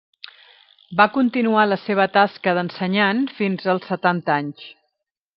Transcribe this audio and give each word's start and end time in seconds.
Va 1.01 1.05
continuar 1.17 1.65
la 1.67 1.77
seva 1.81 2.07
tasca 2.15 2.55
d'ensenyant 2.59 3.19
fins 3.41 3.69
als 3.75 3.85
setanta 3.93 4.35
anys. 4.45 4.65